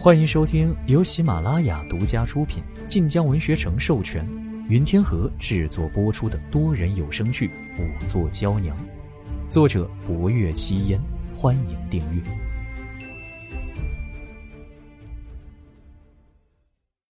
[0.00, 4.24] 欢迎收听由喜马拉雅独家出品、晋江文学城授权、
[4.68, 7.48] 云天河制作播出的多人有声剧
[7.80, 8.76] 《五座娇娘》，
[9.50, 11.00] 作者：博月七烟。
[11.36, 12.22] 欢迎订阅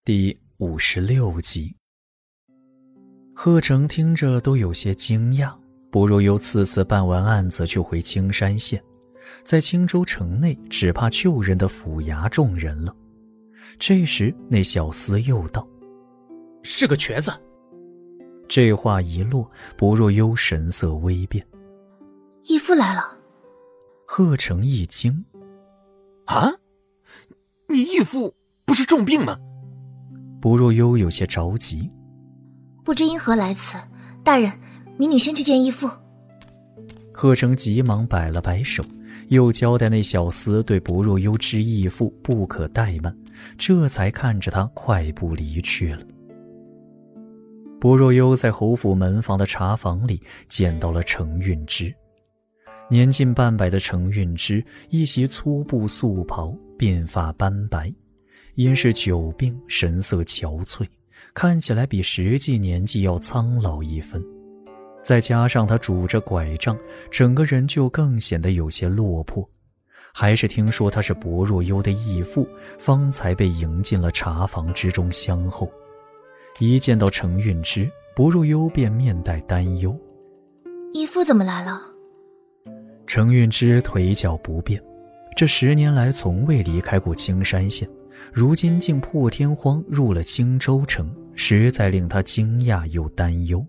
[0.03, 1.77] 第五十六集。
[3.35, 5.55] 贺成听着都有些惊讶，
[5.91, 8.83] 不若由次次办完案子就回青山县。
[9.45, 12.95] 在青州城内，只怕救人的府衙众人了。
[13.79, 15.67] 这时，那小厮又道
[16.63, 17.33] ：“是个瘸子。”
[18.49, 21.45] 这话一落，不若幽神色微变。
[22.45, 23.19] 义父来了。
[24.07, 25.25] 贺成一惊
[26.25, 26.51] ：“啊，
[27.69, 29.39] 你义父不是重病吗？”
[30.41, 31.91] 不若幽有些着急
[32.85, 33.77] ：“不知因何来此，
[34.25, 34.51] 大人，
[34.99, 35.91] 民女先去见义父。”
[37.13, 38.83] 贺成急忙摆了摆手。
[39.29, 43.17] 又交代那小厮对薄若幽之义父不可怠慢，
[43.57, 46.03] 这才看着他快步离去了。
[47.81, 51.95] 薄若幽在侯府门房的茶房里见到了程运之，
[52.91, 57.93] 年近半百的程运之，一袭粗布素袍，鬓发斑白，
[58.55, 60.87] 因是久病，神色憔悴，
[61.35, 64.21] 看起来比实际年纪要苍老一分。
[65.09, 66.77] 再加上他拄着拐杖，
[67.11, 69.49] 整个人就更显得有些落魄。
[70.13, 72.47] 还是听说他是薄若幽的义父，
[72.79, 75.73] 方才被迎进了茶房之中相候。
[76.59, 79.99] 一见到程运之，薄若幽便面带担忧
[80.93, 81.81] ：“义父怎么来了？”
[83.09, 84.79] 程运之腿脚不便，
[85.35, 87.89] 这十年来从未离开过青山县，
[88.31, 93.65] 如今竟破天荒入了青州城，实在令他惊讶又担忧。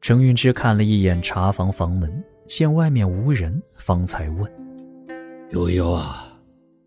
[0.00, 4.50] 程云之看了一眼茶房房门，见外面无人，方才问
[5.52, 6.26] ：“悠悠啊，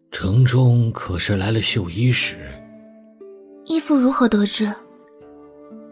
[0.09, 2.39] 城中可是来了绣衣使？
[3.66, 4.73] 义父如何得知？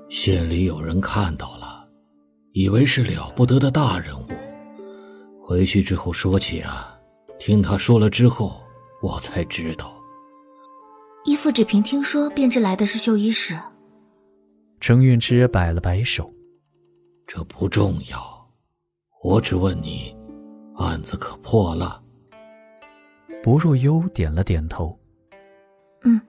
[0.10, 1.88] 县里有人看到了，
[2.54, 4.28] 以为是了不得的大人物。
[5.40, 6.98] 回去之后说起啊，
[7.38, 8.60] 听他说了之后，
[9.00, 9.96] 我才知道。
[11.24, 13.56] 义父只凭听说便知来的是绣衣使。”
[14.82, 16.34] 程运之摆了摆手。
[17.34, 18.46] 这不重要，
[19.24, 20.14] 我只问你，
[20.76, 22.04] 案子可破了？
[23.42, 25.00] 薄若幽点了点头。
[26.04, 26.20] 嗯，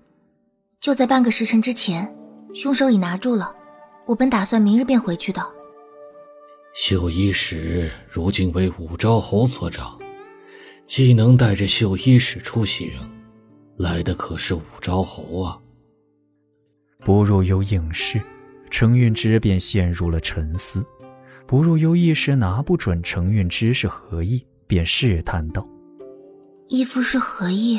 [0.78, 2.08] 就在半个时辰之前，
[2.54, 3.52] 凶手已拿住了。
[4.06, 5.44] 我本打算明日便回去的。
[6.72, 9.98] 绣衣使如今为武昭侯所掌，
[10.86, 12.92] 既能带着绣衣使出行，
[13.76, 15.58] 来的可是武昭侯啊。
[17.04, 18.22] 薄若幽应是。
[18.70, 20.82] 程运之便陷入了沉思，
[21.52, 25.68] 不若幽一时拿不准程运之是何意，便试探道
[26.68, 27.78] ：“义父是何意？”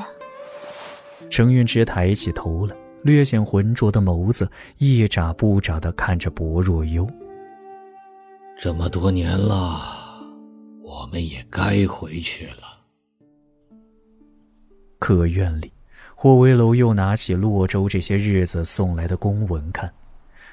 [1.27, 4.47] 程运之抬起头来，略显浑浊的眸子
[4.77, 7.09] 一眨不眨的看着薄若幽。
[8.59, 9.81] 这么多年了，
[10.83, 12.77] 我们也该回去了。
[14.99, 15.71] 客院里，
[16.13, 19.91] 霍威楼又拿起洛州这些日子送来的公文看。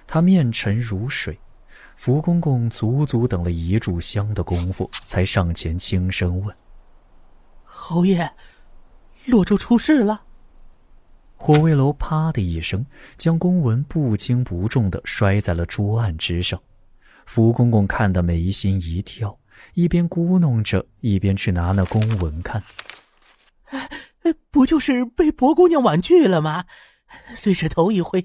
[0.06, 1.38] 他面沉如水，
[2.02, 6.56] 福公公足足等了一炷香的功夫，才上前轻声问
[7.62, 8.26] ：“侯爷，
[9.26, 10.22] 洛州出事了？”
[11.36, 12.86] 火威楼啪的一声，
[13.18, 16.58] 将公文不轻不重的摔在了桌案之上。
[17.26, 19.38] 福公公看得眉心一跳，
[19.74, 22.62] 一边咕哝着，一边去拿那公文看。
[24.50, 26.64] 不就是被薄姑娘婉拒了吗？
[27.34, 28.24] 虽是头一回。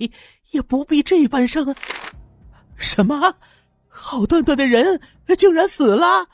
[0.52, 1.76] 也不必这般生。
[2.78, 3.36] 什么？
[3.98, 5.00] 好端端的人
[5.38, 6.28] 竟然死了？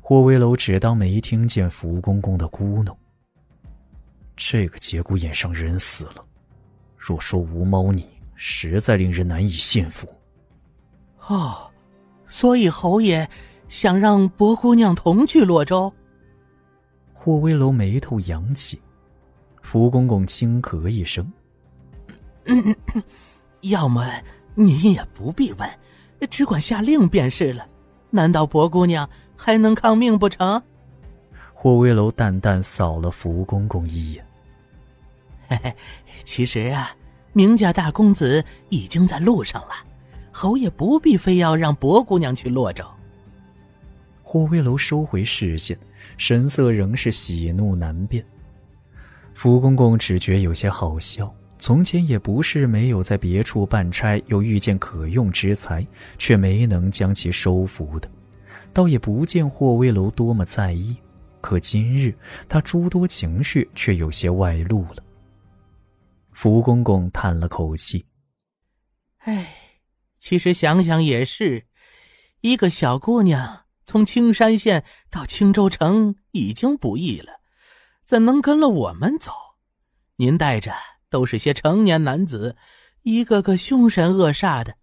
[0.00, 2.96] 霍威楼只当没听见福公公的咕哝。
[4.34, 6.24] 这个节骨眼上人死了，
[6.96, 10.08] 若说无猫腻，实在令人难以信服。
[11.26, 11.70] 哦，
[12.26, 13.28] 所以侯爷
[13.68, 15.92] 想让薄姑娘同去洛州。
[17.12, 18.80] 霍威楼眉头扬起，
[19.60, 21.30] 福公公轻咳一声。
[22.46, 22.74] 嗯，
[23.60, 24.10] 要么
[24.54, 25.70] 你也不必问，
[26.26, 27.66] 只管下令便是了。
[28.10, 30.62] 难道薄姑娘还能抗命不成？
[31.54, 34.26] 霍威楼淡淡扫了福公公一眼。
[35.48, 35.74] 嘿嘿，
[36.24, 36.94] 其实啊，
[37.32, 39.70] 明家大公子已经在路上了，
[40.30, 42.84] 侯爷不必非要让薄姑娘去洛州。
[44.22, 45.78] 霍威楼收回视线，
[46.16, 48.24] 神色仍是喜怒难辨。
[49.34, 51.32] 福公公只觉有些好笑。
[51.62, 55.86] 从前也不是没有在别处办差，又遇见可用之才，
[56.18, 58.10] 却没能将其收服的，
[58.72, 60.96] 倒也不见霍威楼多么在意。
[61.40, 62.12] 可今日
[62.48, 64.96] 他诸多情绪却有些外露了。
[66.32, 68.04] 福公公叹了口气
[69.22, 69.54] ：“哎，
[70.18, 71.64] 其实想想也是，
[72.40, 77.34] 一个小姑娘从青山县到青州城已经不易了，
[78.04, 79.30] 怎能跟了我们走？
[80.16, 80.72] 您带着
[81.12, 82.56] 都是些成年男子，
[83.02, 84.74] 一个个凶神恶煞的。”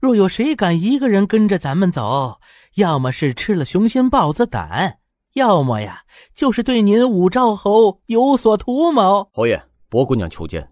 [0.00, 2.38] 若有谁敢一个人跟着咱们走，
[2.74, 4.98] 要么是吃了雄心豹子胆，
[5.32, 6.04] 要么呀
[6.34, 9.30] 就是对您武昭侯有所图谋。
[9.32, 10.70] 侯爷，薄姑娘求见。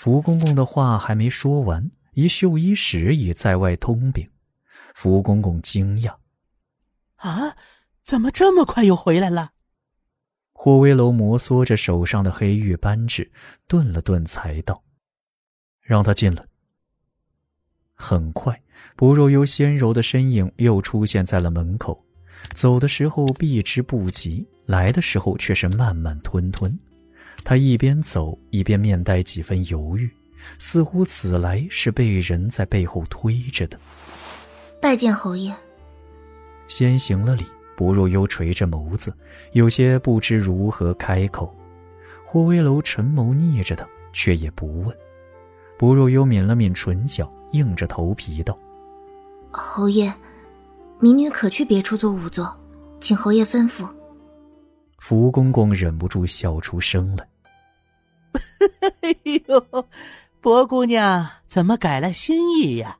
[0.00, 4.28] 福公公的话还没说完，一绣衣使已在外通禀。
[4.94, 6.14] 福公公惊讶
[7.16, 7.54] ：“啊，
[8.02, 9.50] 怎么这么快又回来了？”
[10.64, 13.28] 霍威楼摩挲着手上的黑玉扳指，
[13.66, 14.80] 顿了顿，才道
[15.82, 16.44] ：“让他进来。”
[17.94, 18.62] 很快，
[18.94, 22.00] 薄若幽纤柔的身影又出现在了门口。
[22.54, 26.78] 走的时候避之不及，来的时候却是慢慢吞吞。
[27.42, 30.08] 他一边走一边面带几分犹豫，
[30.60, 33.76] 似乎此来是被人在背后推着的。
[34.80, 35.52] 拜见侯爷。
[36.68, 37.44] 先行了礼，
[37.82, 39.12] 薄若幽垂着眸子，
[39.54, 41.52] 有些不知如何开口。
[42.24, 44.96] 霍威楼沉眸睨着他，却也不问。
[45.76, 47.28] 薄若幽抿了抿唇角。
[47.52, 48.58] 硬着头皮道
[49.52, 50.10] ：“侯爷，
[51.00, 52.58] 民女可去别处做仵作，
[52.98, 53.86] 请侯爷吩咐。”
[54.98, 57.28] 福公公忍不住笑出声来
[59.02, 59.14] ：“哎
[59.46, 59.86] 呦，
[60.40, 62.96] 薄姑娘怎么改了心意呀？”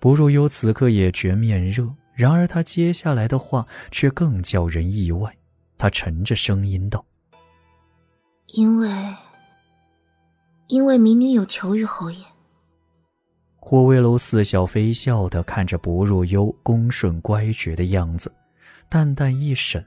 [0.00, 1.88] 薄若幽此刻也觉面热，
[2.20, 5.34] 然而他接下来的话却更叫人意外。
[5.78, 7.02] 他沉着声音道
[8.52, 8.90] ：“因为，
[10.66, 12.22] 因为民女有求于侯爷。”
[13.56, 18.30] 霍威楼似笑非笑的看着薄若幽恭顺乖觉的样子，
[18.90, 19.82] 淡淡一审，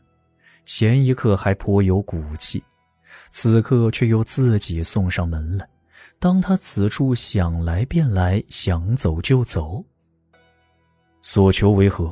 [0.65, 2.63] 前一刻还颇有骨气，
[3.29, 5.69] 此刻却又自己送上门来。
[6.17, 9.85] 当他此处想来便来，想走就走。
[11.21, 12.11] 所求为何？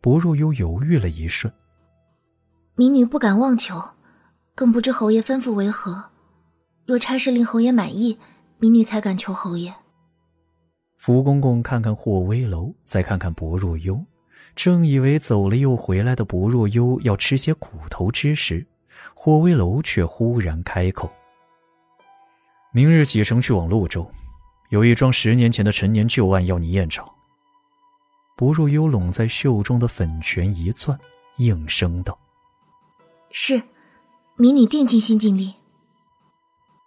[0.00, 1.52] 薄若幽犹豫了一瞬，
[2.76, 3.82] 民女不敢妄求，
[4.54, 6.04] 更不知侯爷吩咐为何。
[6.86, 8.16] 若差事令侯爷满意，
[8.58, 9.74] 民女才敢求侯爷。
[10.96, 14.00] 福公公看看霍威楼，再看看薄若幽，
[14.54, 18.64] 正以为走了又回来的薄若幽要吃些苦头之时，
[19.14, 21.10] 霍威楼却忽然开口
[22.72, 24.08] ：“明日启程去往洛州，
[24.70, 27.04] 有一桩十年前的陈年旧案要你验偿。”
[28.38, 30.96] 薄若幽拢在袖中的粉拳一攥，
[31.38, 32.16] 应声道
[33.32, 33.60] ：“是，
[34.36, 35.52] 迷女定尽心尽力。”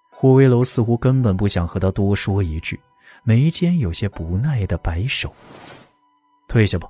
[0.10, 2.80] 霍威楼似乎根本不想和他多说一句。
[3.24, 5.36] 眉间有些不耐的摆手，
[6.48, 6.90] 退下吧。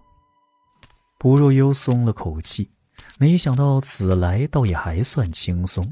[1.17, 2.69] 薄若幽松了口气，
[3.17, 5.91] 没想到此来倒也还算轻松。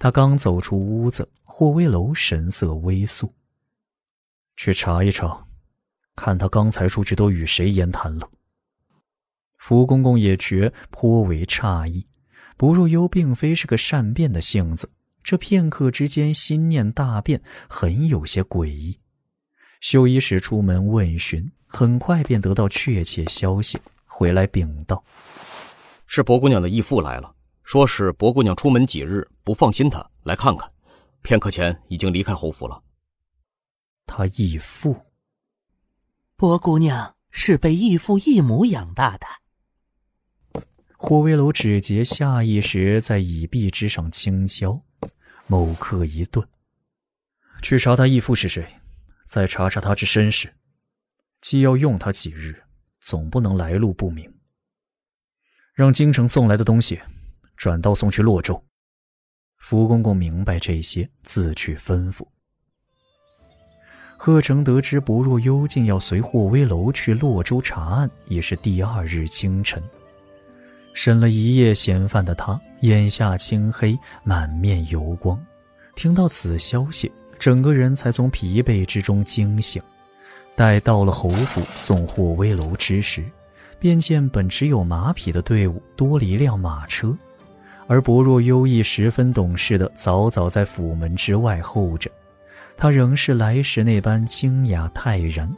[0.00, 3.32] 他刚走出屋子，霍威楼神色微肃。
[4.56, 5.45] 去查一查，
[6.16, 8.28] 看他刚才出去都与谁言谈了。
[9.58, 12.04] 福公公也觉颇为诧异，
[12.56, 14.90] 不若幽并非是个善变的性子，
[15.22, 18.98] 这片刻之间心念大变，很有些诡异。
[19.80, 25.04] 修一使出门问询，很快便得到确切消息，回来禀道
[26.06, 30.68] ：“是薄姑娘的义父来了，说是薄姑娘出门几日，不放心她，来看看。
[31.22, 32.80] 片刻前已经离开侯府了。”
[34.06, 34.96] 他义父，
[36.38, 39.26] 薄姑娘是被义父义母养大的。
[40.98, 44.82] 霍威楼指节下意识在椅壁之上轻敲，
[45.46, 46.46] 某刻一顿，
[47.62, 48.66] 去查他义父是谁。
[49.24, 50.54] 再查查他之身世，
[51.40, 52.62] 既要用他几日，
[53.00, 54.30] 总不能来路不明。
[55.72, 57.00] 让京城送来的东西，
[57.56, 58.62] 转道送去洛州。
[59.56, 62.28] 福公公明白这些，自去吩咐。
[64.16, 69.82] 贺成得知薄若幽竟要随霍威楼去洛州查案，已是第二日清晨。
[70.94, 75.38] 审了一夜嫌犯的他，眼下青黑，满面油光。
[75.94, 77.10] 听到此消息。
[77.38, 79.80] 整个人才从疲惫之中惊醒，
[80.54, 83.22] 待到了侯府送霍威楼之时，
[83.78, 87.14] 便见本只有马匹的队伍多了一辆马车，
[87.86, 92.10] 而薄若幽亦十分懂事的早早在府门之外候着。
[92.76, 95.50] 他仍是来时那般清雅泰然，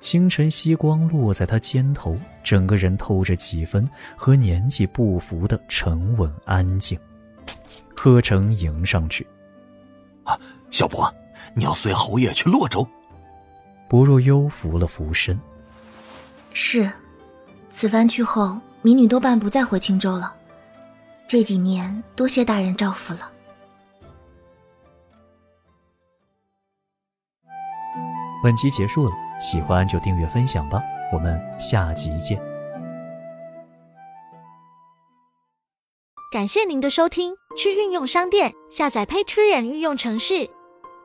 [0.00, 6.98] 清晨曦光落在他肩头，整个人透着几分和年纪不符的沉稳安静。
[7.94, 9.26] 柯城迎上去。
[10.24, 10.38] 啊，
[10.70, 11.12] 小伯，
[11.54, 12.86] 你要随侯爷去洛州。
[13.88, 15.38] 不若幽扶了扶身。
[16.52, 16.90] 是，
[17.70, 20.34] 此番去后，民女多半不再回青州了。
[21.28, 23.30] 这几年多谢大人照拂了。
[28.46, 29.10] 本集结束了，
[29.40, 30.80] 喜欢就订阅分享吧，
[31.12, 32.40] 我们下集见。
[36.30, 40.48] 感谢您的收听，去运用商店下载 Patreon 运用城市，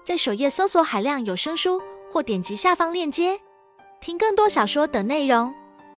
[0.04, 1.82] 在首页搜索海量有声书，
[2.12, 3.40] 或点击下方链接
[4.02, 5.56] 听更多小说等内容。